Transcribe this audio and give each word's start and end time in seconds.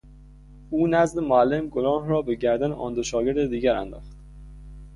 او 0.69 0.87
نزد 0.87 1.19
معلم 1.19 1.67
گناه 1.67 2.07
را 2.07 2.21
به 2.21 2.35
گردن 2.35 2.71
آن 2.71 2.93
دو 2.93 3.03
شاگرد 3.03 3.49
دیگر 3.49 3.75
انداخت. 3.75 4.17